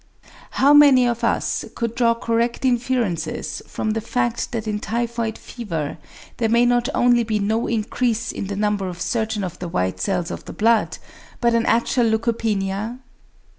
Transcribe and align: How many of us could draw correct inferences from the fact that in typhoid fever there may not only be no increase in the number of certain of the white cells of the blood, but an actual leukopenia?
How 0.57 0.73
many 0.73 1.05
of 1.07 1.23
us 1.23 1.63
could 1.75 1.93
draw 1.93 2.15
correct 2.15 2.65
inferences 2.65 3.61
from 3.67 3.91
the 3.91 4.01
fact 4.01 4.51
that 4.51 4.67
in 4.67 4.79
typhoid 4.79 5.37
fever 5.37 5.99
there 6.37 6.49
may 6.49 6.65
not 6.65 6.89
only 6.95 7.23
be 7.23 7.37
no 7.37 7.67
increase 7.67 8.31
in 8.31 8.47
the 8.47 8.55
number 8.55 8.87
of 8.87 8.99
certain 8.99 9.43
of 9.43 9.59
the 9.59 9.67
white 9.67 9.99
cells 10.01 10.31
of 10.31 10.45
the 10.45 10.53
blood, 10.53 10.97
but 11.39 11.53
an 11.53 11.67
actual 11.67 12.05
leukopenia? 12.05 12.97